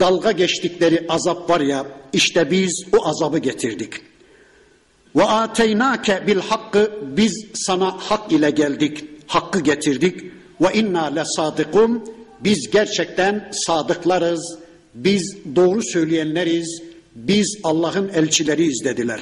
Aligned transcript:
dalga 0.00 0.32
geçtikleri 0.32 1.06
azap 1.08 1.50
var 1.50 1.60
ya 1.60 1.86
işte 2.12 2.50
biz 2.50 2.84
o 2.98 3.06
azabı 3.06 3.38
getirdik. 3.38 3.92
Ve 5.16 5.24
ateynake 5.24 6.26
bil 6.26 6.40
hakkı 6.40 6.92
biz 7.02 7.46
sana 7.54 7.90
hak 7.98 8.32
ile 8.32 8.50
geldik. 8.50 9.04
Hakkı 9.26 9.60
getirdik. 9.60 10.24
Ve 10.60 10.72
inna 10.74 11.04
le 11.04 11.24
sadıkun 11.24 12.04
biz 12.40 12.70
gerçekten 12.70 13.48
sadıklarız. 13.52 14.58
Biz 14.94 15.36
doğru 15.56 15.82
söyleyenleriz. 15.82 16.82
Biz 17.14 17.58
Allah'ın 17.64 18.08
elçileriyiz 18.08 18.84
dediler. 18.84 19.20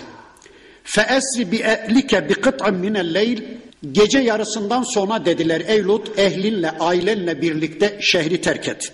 Feesri 0.84 1.52
bi 1.52 1.56
ehlike 1.56 2.28
bi 2.28 2.34
kıt'ın 2.34 2.74
minel 2.74 3.14
leyl 3.14 3.40
gece 3.92 4.18
yarısından 4.18 4.82
sonra 4.82 5.24
dediler 5.24 5.62
ey 5.66 5.84
Lut 5.84 6.18
ehlinle 6.18 6.70
ailenle 6.70 7.42
birlikte 7.42 7.98
şehri 8.00 8.40
terk 8.40 8.68
et. 8.68 8.92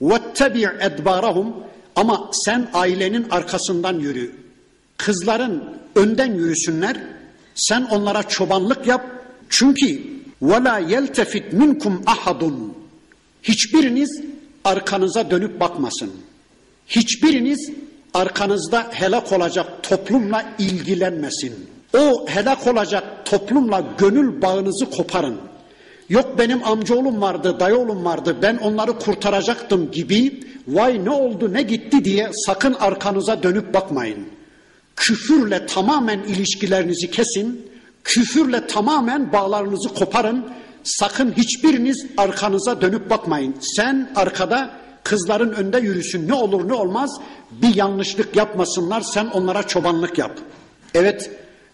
Vettebi 0.00 0.68
edbarahum 0.80 1.54
ama 1.96 2.30
sen 2.32 2.68
ailenin 2.74 3.26
arkasından 3.30 3.98
yürü. 3.98 4.32
Kızların 4.96 5.64
önden 5.96 6.34
yürüsünler. 6.34 6.96
Sen 7.54 7.82
onlara 7.82 8.22
çobanlık 8.22 8.86
yap. 8.86 9.06
Çünkü 9.48 10.02
وَلَا 10.42 10.90
يَلْتَفِتْ 10.94 11.54
minkum 11.54 12.02
ahadun. 12.06 12.74
Hiçbiriniz 13.42 14.20
arkanıza 14.64 15.30
dönüp 15.30 15.60
bakmasın. 15.60 16.10
Hiçbiriniz 16.86 17.70
arkanızda 18.14 18.86
helak 18.90 19.32
olacak 19.32 19.66
toplumla 19.82 20.44
ilgilenmesin. 20.58 21.54
O 21.98 22.26
helak 22.28 22.66
olacak 22.66 23.04
toplumla 23.24 23.84
gönül 23.98 24.42
bağınızı 24.42 24.90
koparın. 24.90 25.40
Yok 26.09 26.37
benim 26.37 26.63
amcaoğlum 26.63 27.21
vardı, 27.21 27.59
dayıoğlum 27.59 28.05
vardı, 28.05 28.37
ben 28.41 28.57
onları 28.57 28.99
kurtaracaktım 28.99 29.91
gibi 29.91 30.39
vay 30.67 31.05
ne 31.05 31.09
oldu 31.09 31.53
ne 31.53 31.61
gitti 31.61 32.05
diye 32.05 32.29
sakın 32.33 32.73
arkanıza 32.73 33.43
dönüp 33.43 33.73
bakmayın. 33.73 34.27
Küfürle 34.95 35.65
tamamen 35.65 36.19
ilişkilerinizi 36.19 37.11
kesin, 37.11 37.71
küfürle 38.03 38.67
tamamen 38.67 39.33
bağlarınızı 39.33 39.89
koparın. 39.89 40.45
Sakın 40.83 41.33
hiçbiriniz 41.37 42.05
arkanıza 42.17 42.81
dönüp 42.81 43.09
bakmayın. 43.09 43.55
Sen 43.61 44.11
arkada 44.15 44.69
kızların 45.03 45.51
önde 45.51 45.79
yürüsün 45.79 46.27
ne 46.27 46.33
olur 46.33 46.67
ne 46.67 46.73
olmaz 46.73 47.19
bir 47.51 47.75
yanlışlık 47.75 48.35
yapmasınlar 48.35 49.01
sen 49.01 49.25
onlara 49.25 49.63
çobanlık 49.63 50.17
yap. 50.17 50.39
Evet 50.93 51.31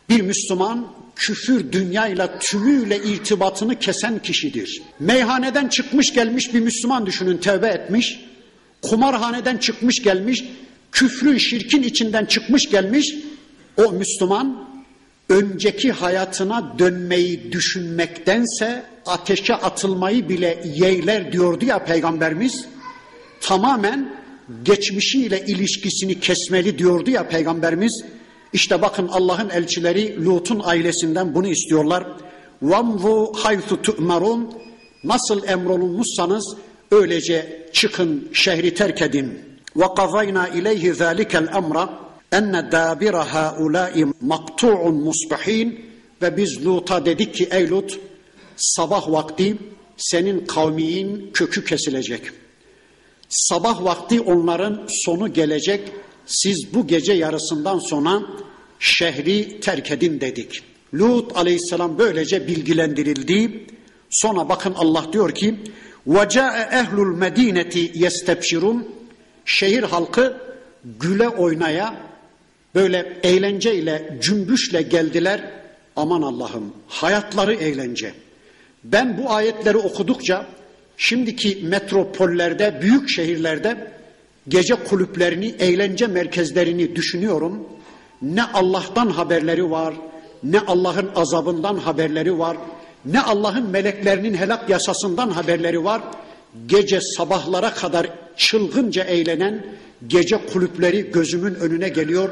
bir 0.10 0.22
Müslüman 0.22 0.88
küfür 1.16 1.72
dünyayla 1.72 2.40
tümüyle 2.40 3.04
irtibatını 3.04 3.80
kesen 3.80 4.20
kişidir. 4.20 4.82
Meyhaneden 5.00 5.68
çıkmış 5.68 6.14
gelmiş 6.14 6.54
bir 6.54 6.60
Müslüman 6.60 7.06
düşünün 7.06 7.38
tevbe 7.38 7.68
etmiş. 7.68 8.20
Kumarhaneden 8.82 9.58
çıkmış 9.58 10.04
gelmiş. 10.04 10.44
Küfrün 10.92 11.38
şirkin 11.38 11.84
içinden 11.84 12.26
çıkmış 12.26 12.70
gelmiş. 12.70 13.16
O 13.78 13.92
Müslüman 13.92 14.68
önceki 15.30 15.92
hayatına 15.92 16.80
dönmeyi 16.80 17.52
düşünmektense 17.52 18.84
ateşe 19.06 19.56
atılmayı 19.56 20.30
bile 20.30 20.64
yeğler 20.76 21.32
diyordu 21.32 21.66
ya 21.66 21.86
peygamberimiz. 21.86 22.66
Tamamen 23.42 24.14
geçmişiyle 24.64 25.46
ilişkisini 25.46 26.20
kesmeli 26.20 26.78
diyordu 26.78 27.10
ya 27.10 27.28
peygamberimiz. 27.28 28.04
İşte 28.56 28.82
bakın 28.82 29.08
Allah'ın 29.08 29.50
elçileri 29.50 30.26
Lut'un 30.26 30.62
ailesinden 30.64 31.36
bunu 31.36 31.48
istiyorlar. 31.48 32.08
Vamvu 32.62 33.34
haythu 33.36 33.82
tu'marun 33.82 34.54
nasıl 35.04 35.48
emrolunmuşsanız 35.48 36.56
öylece 36.92 37.68
çıkın 37.74 38.30
şehri 38.34 38.74
terk 38.74 39.02
edin. 39.02 39.40
Ve 39.76 39.86
kazayna 39.98 40.48
ileyhi 40.48 40.94
zalikel 40.94 41.48
emra 41.56 41.90
enne 42.32 42.72
dabira 42.72 43.34
haulâi 43.34 44.06
maktu'un 44.22 44.96
musbihin 44.96 45.86
ve 46.22 46.38
biz 46.38 46.66
Lut'a 46.66 47.06
dedik 47.06 47.36
ki 47.36 47.48
ey 47.52 47.70
Lut 47.70 48.00
sabah 48.56 49.12
vakti 49.12 49.58
senin 49.98 50.46
kavmiyin 50.46 51.32
kökü 51.34 51.66
kesilecek. 51.66 52.22
Sabah 53.30 53.84
vakti 53.84 54.22
onların 54.22 54.86
sonu 54.88 55.34
gelecek 55.34 55.92
Siz 56.27 56.75
bu 56.75 56.87
gece 56.87 57.13
yarısından 57.13 57.79
sonra 57.79 58.23
şehri 58.79 59.61
terk 59.61 59.91
edin 59.91 60.21
dedik. 60.21 60.63
Lut 60.95 61.37
aleyhisselam 61.37 61.99
böylece 61.99 62.47
bilgilendirildi. 62.47 63.67
Sonra 64.11 64.49
bakın 64.49 64.75
Allah 64.77 65.05
diyor 65.13 65.35
ki 65.35 65.55
وَجَاءَ 66.09 66.71
اَهْلُ 66.71 66.97
الْمَد۪ينَةِ 66.97 67.93
يَسْتَبْشِرُونَ 67.93 68.83
Şehir 69.45 69.83
halkı 69.83 70.37
güle 70.85 71.29
oynaya 71.29 71.95
böyle 72.75 73.17
eğlenceyle, 73.23 74.19
cümbüşle 74.23 74.83
geldiler. 74.83 75.51
Aman 75.97 76.23
Allah'ım 76.23 76.73
hayatları 76.89 77.55
eğlence. 77.55 78.13
Ben 78.85 79.19
bu 79.19 79.31
ayetleri 79.31 79.77
okudukça 79.77 80.47
şimdiki 80.97 81.59
metropollerde, 81.63 82.79
büyük 82.83 83.09
şehirlerde 83.09 83.93
gece 84.48 84.76
kulüplerini, 84.76 85.56
eğlence 85.60 86.08
merkezlerini 86.08 86.96
düşünüyorum. 86.96 87.64
Ne 88.22 88.44
Allah'tan 88.44 89.10
haberleri 89.10 89.72
var, 89.72 89.94
ne 90.44 90.60
Allah'ın 90.60 91.10
azabından 91.16 91.78
haberleri 91.78 92.40
var, 92.40 92.58
ne 93.06 93.22
Allah'ın 93.22 93.70
meleklerinin 93.70 94.34
helak 94.34 94.70
yasasından 94.70 95.30
haberleri 95.30 95.84
var. 95.84 96.02
Gece 96.68 97.02
sabahlara 97.02 97.74
kadar 97.74 98.10
çılgınca 98.38 99.04
eğlenen 99.04 99.66
gece 100.08 100.46
kulüpleri 100.54 101.12
gözümün 101.12 101.56
önüne 101.56 101.90
geliyor. 101.90 102.30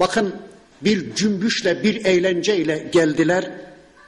Bakın 0.00 0.34
bir 0.80 1.14
cümbüşle 1.14 1.82
bir 1.82 2.04
eğlenceyle 2.04 2.88
geldiler. 2.92 3.50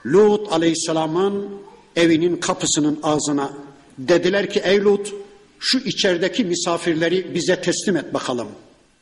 Lut 0.06 0.52
aleyhisselamın 0.52 1.48
evinin 1.96 2.36
kapısının 2.36 2.98
ağzına 3.02 3.52
dediler 3.98 4.50
ki 4.50 4.60
ey 4.64 4.80
Lut 4.80 5.14
şu 5.60 5.78
içerideki 5.78 6.44
misafirleri 6.44 7.34
bize 7.34 7.60
teslim 7.60 7.96
et 7.96 8.14
bakalım. 8.14 8.48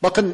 Bakın 0.03 0.33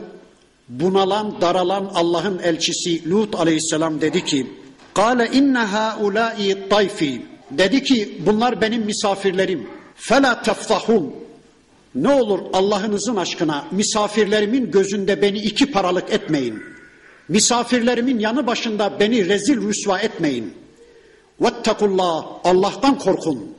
bunalan, 0.69 1.41
daralan 1.41 1.91
Allah'ın 1.94 2.39
elçisi 2.39 3.09
Lut 3.09 3.35
aleyhisselam 3.35 4.01
dedi 4.01 4.25
ki 4.25 4.47
Kale 4.94 5.29
inne 5.33 5.57
haulâi 5.57 6.69
tayfi 6.69 7.22
dedi 7.51 7.83
ki 7.83 8.22
bunlar 8.25 8.62
benim 8.62 8.81
misafirlerim. 8.81 9.67
Fela 9.95 10.41
teftahun 10.41 11.16
ne 11.95 12.09
olur 12.09 12.39
Allah'ınızın 12.53 13.16
aşkına 13.16 13.66
misafirlerimin 13.72 14.72
gözünde 14.72 15.22
beni 15.22 15.38
iki 15.38 15.72
paralık 15.72 16.13
etmeyin. 16.13 16.63
Misafirlerimin 17.28 18.19
yanı 18.19 18.47
başında 18.47 19.00
beni 19.00 19.29
rezil 19.29 19.67
rüsva 19.67 20.00
etmeyin. 20.00 20.53
Vettakullah 21.41 22.25
Allah'tan 22.44 23.00
korkun. 23.00 23.52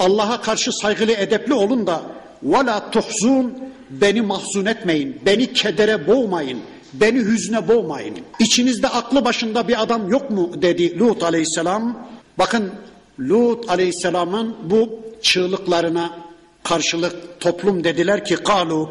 Allah'a 0.00 0.40
karşı 0.40 0.72
saygılı 0.72 1.12
edepli 1.12 1.54
olun 1.54 1.86
da 1.86 2.02
وَلَا 2.46 2.90
tuhzun 2.90 3.54
beni 3.90 4.22
mahzun 4.22 4.66
etmeyin, 4.66 5.20
beni 5.26 5.52
kedere 5.52 6.06
boğmayın, 6.06 6.58
beni 6.92 7.18
hüzne 7.18 7.68
boğmayın. 7.68 8.16
İçinizde 8.40 8.88
aklı 8.88 9.24
başında 9.24 9.68
bir 9.68 9.82
adam 9.82 10.10
yok 10.10 10.30
mu 10.30 10.50
dedi 10.62 10.98
Lut 10.98 11.22
aleyhisselam. 11.22 12.08
Bakın 12.38 12.72
Lut 13.20 13.70
aleyhisselamın 13.70 14.56
bu 14.64 15.00
çığlıklarına 15.22 16.10
karşılık 16.62 17.40
toplum 17.40 17.84
dediler 17.84 18.24
ki 18.24 18.36
kalu 18.36 18.90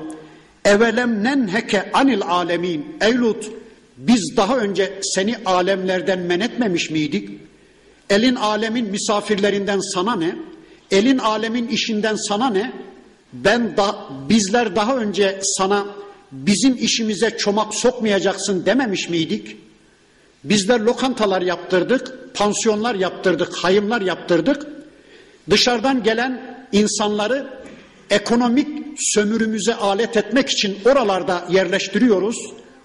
evelem 0.66 1.23
nenheke 1.23 1.91
anil 1.91 2.21
alemin 2.21 2.97
ey 3.01 3.13
Lut 3.13 3.51
biz 3.97 4.38
daha 4.38 4.57
önce 4.57 4.99
seni 5.01 5.35
alemlerden 5.45 6.19
men 6.19 6.39
etmemiş 6.39 6.89
miydik? 6.89 7.29
Elin 8.09 8.35
alemin 8.35 8.89
misafirlerinden 8.91 9.79
sana 9.79 10.16
ne? 10.16 10.35
Elin 10.90 11.18
alemin 11.18 11.68
işinden 11.68 12.16
sana 12.16 12.50
ne? 12.50 12.72
Ben 13.32 13.76
da 13.76 13.96
bizler 14.28 14.76
daha 14.76 14.96
önce 14.96 15.41
sana 15.42 15.86
bizim 16.32 16.76
işimize 16.76 17.36
çomak 17.36 17.74
sokmayacaksın 17.74 18.66
dememiş 18.66 19.09
miydik? 19.09 19.56
Bizler 20.44 20.80
lokantalar 20.80 21.42
yaptırdık, 21.42 22.34
pansiyonlar 22.34 22.94
yaptırdık, 22.94 23.56
hayımlar 23.56 24.00
yaptırdık. 24.00 24.66
Dışarıdan 25.50 26.03
gelen 26.03 26.66
insanları 26.72 27.47
ekonomik 28.10 28.68
sömürümüze 28.98 29.74
alet 29.74 30.16
etmek 30.16 30.48
için 30.48 30.78
oralarda 30.84 31.47
yerleştiriyoruz. 31.50 32.36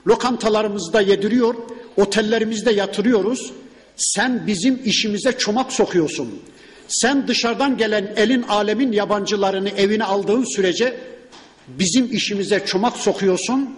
Lokantalarımızda 0.08 1.02
yediriyor, 1.02 1.56
otellerimizde 1.98 2.72
yatırıyoruz. 2.72 3.52
Sen 3.96 4.48
bizim 4.48 4.82
işimize 4.86 5.32
çomak 5.32 5.72
sokuyorsun. 5.72 6.42
Sen 6.88 7.28
dışarıdan 7.28 7.78
gelen 7.78 8.14
elin 8.16 8.42
alemin 8.42 8.92
yabancılarını 8.92 9.70
evine 9.70 10.04
aldığın 10.04 10.56
sürece 10.56 10.98
bizim 11.68 12.12
işimize 12.12 12.64
çomak 12.66 12.98
sokuyorsun. 12.98 13.70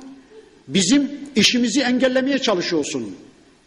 Bizim 0.68 1.12
işimizi 1.36 1.82
engellemeye 1.82 2.40
çalışıyorsun. 2.40 3.16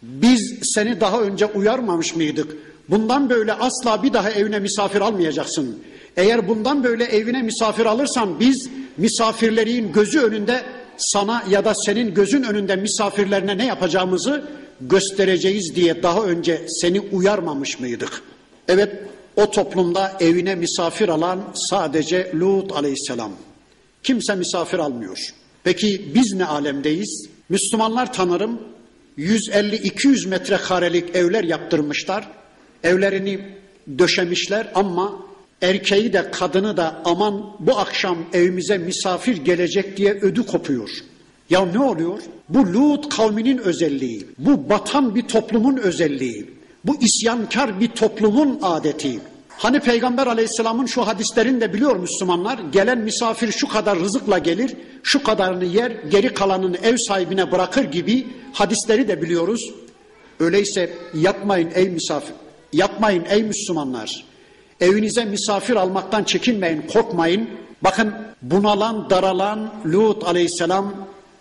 Biz 0.01 0.59
seni 0.63 1.01
daha 1.01 1.21
önce 1.21 1.45
uyarmamış 1.45 2.15
mıydık? 2.15 2.55
Bundan 2.89 3.29
böyle 3.29 3.53
asla 3.53 4.03
bir 4.03 4.13
daha 4.13 4.31
evine 4.31 4.59
misafir 4.59 5.01
almayacaksın. 5.01 5.79
Eğer 6.17 6.47
bundan 6.47 6.83
böyle 6.83 7.03
evine 7.03 7.41
misafir 7.41 7.85
alırsan 7.85 8.39
biz 8.39 8.69
misafirlerin 8.97 9.91
gözü 9.91 10.19
önünde 10.19 10.61
sana 10.97 11.43
ya 11.49 11.65
da 11.65 11.75
senin 11.75 12.13
gözün 12.13 12.43
önünde 12.43 12.75
misafirlerine 12.75 13.57
ne 13.57 13.65
yapacağımızı 13.65 14.43
göstereceğiz 14.81 15.75
diye 15.75 16.03
daha 16.03 16.23
önce 16.23 16.61
seni 16.67 16.99
uyarmamış 16.99 17.79
mıydık? 17.79 18.21
Evet 18.67 18.91
o 19.35 19.51
toplumda 19.51 20.17
evine 20.19 20.55
misafir 20.55 21.09
alan 21.09 21.41
sadece 21.53 22.31
Lut 22.35 22.71
aleyhisselam. 22.71 23.31
Kimse 24.03 24.35
misafir 24.35 24.79
almıyor. 24.79 25.33
Peki 25.63 26.11
biz 26.15 26.33
ne 26.33 26.45
alemdeyiz? 26.45 27.29
Müslümanlar 27.49 28.13
tanırım 28.13 28.59
150-200 29.17 30.27
metrekarelik 30.27 31.15
evler 31.15 31.43
yaptırmışlar. 31.43 32.27
Evlerini 32.83 33.39
döşemişler 33.99 34.71
ama 34.75 35.25
erkeği 35.61 36.13
de 36.13 36.31
kadını 36.31 36.77
da 36.77 37.01
aman 37.05 37.55
bu 37.59 37.77
akşam 37.79 38.17
evimize 38.33 38.77
misafir 38.77 39.37
gelecek 39.37 39.97
diye 39.97 40.13
ödü 40.13 40.45
kopuyor. 40.45 40.89
Ya 41.49 41.65
ne 41.65 41.79
oluyor? 41.79 42.19
Bu 42.49 42.73
Lut 42.73 43.15
kavminin 43.15 43.57
özelliği, 43.57 44.27
bu 44.37 44.69
batan 44.69 45.15
bir 45.15 45.21
toplumun 45.21 45.77
özelliği, 45.77 46.49
bu 46.85 46.95
isyankar 47.01 47.79
bir 47.79 47.87
toplumun 47.87 48.59
adeti. 48.61 49.19
Hani 49.49 49.79
Peygamber 49.79 50.27
aleyhisselamın 50.27 50.85
şu 50.85 51.07
hadislerini 51.07 51.61
de 51.61 51.73
biliyor 51.73 51.95
Müslümanlar. 51.95 52.59
Gelen 52.71 52.97
misafir 52.97 53.51
şu 53.51 53.67
kadar 53.67 53.99
rızıkla 53.99 54.37
gelir, 54.37 54.73
şu 55.03 55.23
kadarını 55.23 55.65
yer, 55.65 55.91
geri 55.91 56.33
kalanını 56.33 56.77
ev 56.77 56.97
sahibine 56.97 57.51
bırakır 57.51 57.83
gibi 57.83 58.27
hadisleri 58.53 59.07
de 59.07 59.21
biliyoruz. 59.21 59.71
Öyleyse 60.39 60.93
yapmayın 61.13 61.69
ey 61.73 61.89
misafir, 61.89 62.33
yapmayın 62.73 63.25
ey 63.29 63.43
Müslümanlar. 63.43 64.23
Evinize 64.79 65.25
misafir 65.25 65.75
almaktan 65.75 66.23
çekinmeyin, 66.23 66.81
korkmayın. 66.93 67.49
Bakın 67.81 68.13
bunalan, 68.41 69.09
daralan 69.09 69.73
Lut 69.85 70.23
aleyhisselam 70.23 70.93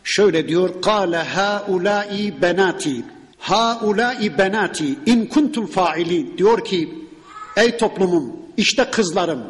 şöyle 0.05 0.49
diyor. 0.49 0.83
Kale 0.83 1.17
haulai 1.17 2.43
benati. 2.43 3.05
Haulai 3.41 4.39
benati 4.39 4.99
in 5.07 5.27
kuntum 5.27 5.67
faili. 5.67 6.39
Diyor 6.39 6.65
ki 6.65 6.95
ey 7.57 7.77
toplumum 7.77 8.37
işte 8.57 8.85
kızlarım. 8.91 9.43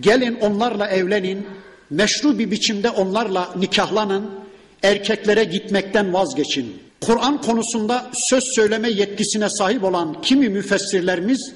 Gelin 0.00 0.38
onlarla 0.40 0.88
evlenin. 0.88 1.46
Meşru 1.90 2.38
bir 2.38 2.50
biçimde 2.50 2.90
onlarla 2.90 3.54
nikahlanın. 3.56 4.30
Erkeklere 4.82 5.44
gitmekten 5.44 6.12
vazgeçin. 6.12 6.76
Kur'an 7.00 7.40
konusunda 7.40 8.10
söz 8.14 8.44
söyleme 8.44 8.90
yetkisine 8.90 9.48
sahip 9.48 9.84
olan 9.84 10.22
kimi 10.22 10.48
müfessirlerimiz 10.48 11.52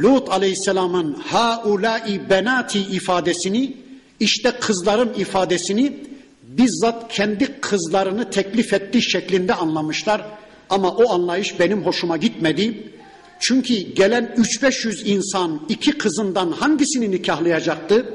Lut 0.00 0.28
aleyhisselamın 0.30 1.14
haulai 1.14 2.30
benati 2.30 2.78
ifadesini 2.78 3.76
işte 4.20 4.50
kızlarım 4.60 5.12
ifadesini 5.16 5.96
bizzat 6.42 7.12
kendi 7.12 7.60
kızlarını 7.60 8.30
teklif 8.30 8.72
ettiği 8.72 9.02
şeklinde 9.02 9.54
anlamışlar. 9.54 10.22
Ama 10.70 10.90
o 10.90 11.12
anlayış 11.12 11.60
benim 11.60 11.82
hoşuma 11.82 12.16
gitmedi. 12.16 12.92
Çünkü 13.40 13.74
gelen 13.74 14.34
3-500 14.36 15.04
insan 15.04 15.60
iki 15.68 15.98
kızından 15.98 16.52
hangisini 16.52 17.10
nikahlayacaktı? 17.10 18.14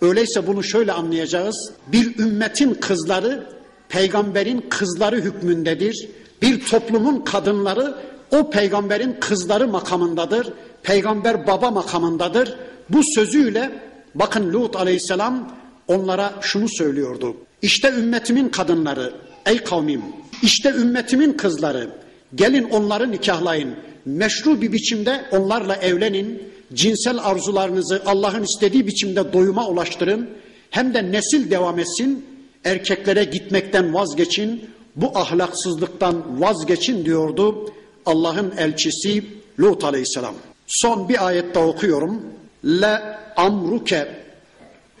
Öyleyse 0.00 0.46
bunu 0.46 0.62
şöyle 0.62 0.92
anlayacağız. 0.92 1.72
Bir 1.86 2.18
ümmetin 2.18 2.74
kızları 2.74 3.46
peygamberin 3.88 4.64
kızları 4.68 5.16
hükmündedir. 5.16 6.08
Bir 6.42 6.64
toplumun 6.64 7.20
kadınları 7.20 7.94
o 8.30 8.50
peygamberin 8.50 9.16
kızları 9.20 9.68
makamındadır. 9.68 10.52
Peygamber 10.82 11.46
baba 11.46 11.70
makamındadır. 11.70 12.54
Bu 12.90 13.00
sözüyle 13.14 13.70
bakın 14.14 14.52
Lut 14.52 14.76
aleyhisselam 14.76 15.50
onlara 15.88 16.32
şunu 16.40 16.68
söylüyordu. 16.68 17.36
İşte 17.62 17.88
ümmetimin 17.88 18.48
kadınları 18.48 19.12
ey 19.46 19.64
kavmim 19.64 20.02
işte 20.42 20.70
ümmetimin 20.70 21.32
kızları 21.32 21.90
gelin 22.34 22.70
onları 22.70 23.10
nikahlayın. 23.12 23.74
Meşru 24.04 24.60
bir 24.60 24.72
biçimde 24.72 25.24
onlarla 25.32 25.76
evlenin. 25.76 26.42
Cinsel 26.74 27.18
arzularınızı 27.18 28.02
Allah'ın 28.06 28.42
istediği 28.42 28.86
biçimde 28.86 29.32
doyuma 29.32 29.68
ulaştırın. 29.68 30.28
Hem 30.70 30.94
de 30.94 31.12
nesil 31.12 31.50
devam 31.50 31.78
etsin. 31.78 32.26
Erkeklere 32.64 33.24
gitmekten 33.24 33.94
vazgeçin. 33.94 34.64
Bu 34.96 35.18
ahlaksızlıktan 35.18 36.40
vazgeçin 36.40 37.04
diyordu 37.04 37.72
Allah'ın 38.06 38.52
elçisi 38.58 39.24
Lut 39.60 39.84
aleyhisselam. 39.84 40.34
Son 40.66 41.08
bir 41.08 41.26
ayette 41.26 41.58
okuyorum. 41.58 42.22
Le 42.64 43.02
amruke 43.36 44.08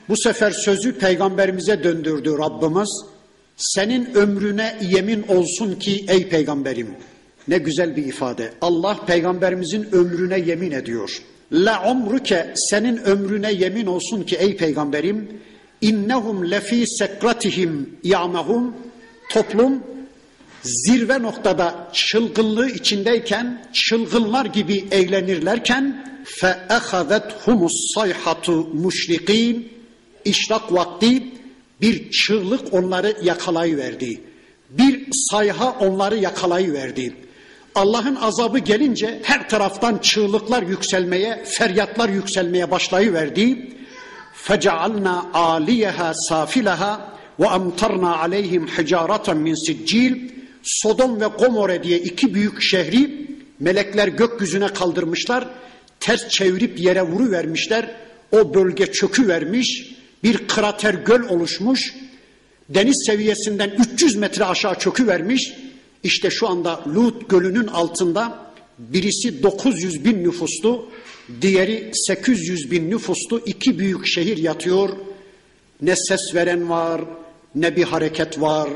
bu 0.08 0.16
sefer 0.16 0.50
sözü 0.50 0.98
peygamberimize 0.98 1.84
döndürdü 1.84 2.38
Rabbimiz. 2.38 3.04
Senin 3.60 4.14
ömrüne 4.14 4.78
yemin 4.82 5.22
olsun 5.28 5.74
ki 5.74 6.04
ey 6.08 6.28
peygamberim. 6.28 6.88
Ne 7.48 7.58
güzel 7.58 7.96
bir 7.96 8.06
ifade. 8.06 8.52
Allah 8.60 9.06
peygamberimizin 9.06 9.88
ömrüne 9.92 10.38
yemin 10.38 10.70
ediyor. 10.70 11.22
La 11.52 11.92
umruke 11.92 12.52
senin 12.56 12.96
ömrüne 12.96 13.52
yemin 13.52 13.86
olsun 13.86 14.22
ki 14.22 14.36
ey 14.36 14.56
peygamberim. 14.56 15.28
İnnehum 15.80 16.50
lefi 16.50 16.86
sekratihim 16.86 17.98
ya'mehum. 18.04 18.74
Toplum 19.30 19.82
zirve 20.62 21.22
noktada 21.22 21.88
çılgınlığı 21.92 22.70
içindeyken 22.70 23.66
çılgınlar 23.72 24.44
gibi 24.46 24.84
eğlenirlerken 24.90 26.06
fe 26.24 26.58
humus 27.44 27.94
sayhatu 27.94 28.68
muşrikin 28.74 29.72
işrak 30.24 30.72
vakti 30.72 31.22
bir 31.81 32.11
çığlık 32.11 32.73
onları 32.73 33.17
yakalayıverdi. 33.23 34.21
Bir 34.69 35.07
sayha 35.11 35.71
onları 35.71 36.17
yakalayıverdi. 36.17 37.13
Allah'ın 37.75 38.15
azabı 38.15 38.59
gelince 38.59 39.19
her 39.23 39.49
taraftan 39.49 39.97
çığlıklar 39.97 40.63
yükselmeye, 40.63 41.43
feryatlar 41.45 42.09
yükselmeye 42.09 42.71
başlayıverdi. 42.71 43.75
فَجَعَلْنَا 44.47 45.31
عَالِيَهَا 45.31 46.13
سَافِلَهَا 46.29 46.99
وَاَمْتَرْنَا 47.39 48.11
عَلَيْهِمْ 48.23 48.67
حِجَارَةً 48.67 49.27
مِنْ 49.45 49.55
سِجِّيلٍ 49.67 50.35
Sodom 50.63 51.21
ve 51.21 51.25
Gomorre 51.25 51.83
diye 51.83 51.99
iki 51.99 52.33
büyük 52.33 52.61
şehri 52.61 53.27
melekler 53.59 54.07
gökyüzüne 54.07 54.67
kaldırmışlar. 54.67 55.47
Ters 55.99 56.27
çevirip 56.27 56.79
yere 56.79 57.01
vuru 57.01 57.31
vermişler. 57.31 57.91
O 58.31 58.53
bölge 58.53 58.91
çökü 58.91 59.27
vermiş. 59.27 59.95
Bir 60.22 60.48
krater 60.48 60.94
göl 60.94 61.28
oluşmuş. 61.28 61.94
Deniz 62.68 63.02
seviyesinden 63.06 63.70
300 63.94 64.16
metre 64.16 64.44
aşağı 64.44 64.78
çökü 64.78 65.06
vermiş. 65.06 65.52
İşte 66.02 66.30
şu 66.30 66.48
anda 66.48 66.84
Lut 66.94 67.30
Gölü'nün 67.30 67.66
altında 67.66 68.38
birisi 68.78 69.42
900 69.42 70.04
bin 70.04 70.24
nüfuslu, 70.24 70.88
diğeri 71.42 71.90
800 71.94 72.70
bin 72.70 72.90
nüfuslu 72.90 73.40
iki 73.46 73.78
büyük 73.78 74.06
şehir 74.06 74.36
yatıyor. 74.36 74.88
Ne 75.82 75.96
ses 75.96 76.34
veren 76.34 76.70
var, 76.70 77.00
ne 77.54 77.76
bir 77.76 77.84
hareket 77.84 78.40
var, 78.40 78.68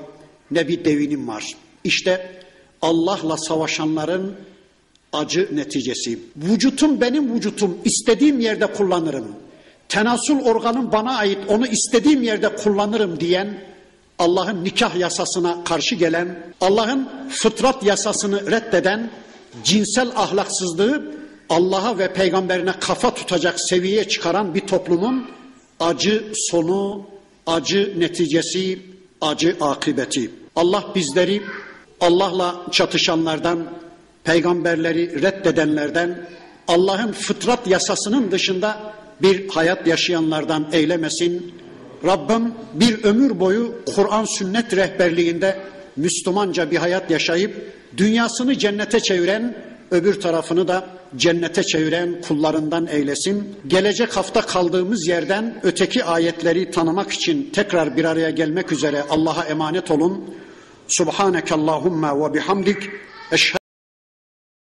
ne 0.50 0.68
bir 0.68 0.84
devinim 0.84 1.28
var. 1.28 1.54
İşte 1.84 2.40
Allah'la 2.82 3.36
savaşanların 3.36 4.36
acı 5.12 5.48
neticesi. 5.52 6.18
Vücutum 6.36 7.00
benim 7.00 7.34
vücutum, 7.34 7.78
istediğim 7.84 8.40
yerde 8.40 8.66
kullanırım. 8.66 9.26
Tenasül 9.88 10.40
organım 10.40 10.92
bana 10.92 11.16
ait, 11.16 11.38
onu 11.48 11.66
istediğim 11.66 12.22
yerde 12.22 12.56
kullanırım 12.56 13.20
diyen 13.20 13.58
Allah'ın 14.18 14.64
nikah 14.64 14.96
yasasına 14.96 15.64
karşı 15.64 15.94
gelen, 15.94 16.38
Allah'ın 16.60 17.08
fıtrat 17.30 17.84
yasasını 17.84 18.50
reddeden, 18.50 19.10
cinsel 19.64 20.08
ahlaksızlığı 20.08 21.14
Allah'a 21.48 21.98
ve 21.98 22.12
peygamberine 22.12 22.72
kafa 22.80 23.14
tutacak 23.14 23.60
seviyeye 23.60 24.08
çıkaran 24.08 24.54
bir 24.54 24.60
toplumun 24.60 25.30
acı 25.80 26.24
sonu, 26.34 27.06
acı 27.46 27.94
neticesi, 28.00 28.78
acı 29.20 29.56
akıbeti. 29.60 30.30
Allah 30.56 30.84
bizleri 30.94 31.42
Allah'la 32.00 32.66
çatışanlardan, 32.70 33.66
peygamberleri 34.24 35.22
reddedenlerden, 35.22 36.28
Allah'ın 36.68 37.12
fıtrat 37.12 37.66
yasasının 37.66 38.30
dışında 38.30 38.94
bir 39.22 39.48
hayat 39.48 39.86
yaşayanlardan 39.86 40.66
eylemesin. 40.72 41.54
Rabbim 42.04 42.54
bir 42.74 43.04
ömür 43.04 43.40
boyu 43.40 43.74
Kur'an 43.94 44.24
sünnet 44.24 44.76
rehberliğinde 44.76 45.58
Müslümanca 45.96 46.70
bir 46.70 46.76
hayat 46.76 47.10
yaşayıp 47.10 47.72
dünyasını 47.96 48.58
cennete 48.58 49.00
çeviren, 49.00 49.56
öbür 49.90 50.20
tarafını 50.20 50.68
da 50.68 50.86
cennete 51.16 51.62
çeviren 51.62 52.20
kullarından 52.28 52.86
eylesin. 52.86 53.54
Gelecek 53.66 54.16
hafta 54.16 54.40
kaldığımız 54.40 55.06
yerden 55.06 55.60
öteki 55.62 56.04
ayetleri 56.04 56.70
tanımak 56.70 57.12
için 57.12 57.50
tekrar 57.52 57.96
bir 57.96 58.04
araya 58.04 58.30
gelmek 58.30 58.72
üzere 58.72 59.02
Allah'a 59.10 59.44
emanet 59.44 59.90
olun. 59.90 60.34
Subhaneke 60.88 61.54
Allahumma 61.54 62.30
ve 62.30 62.34
bihamdik. 62.34 62.90